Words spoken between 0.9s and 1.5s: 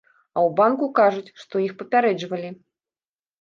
кажуць,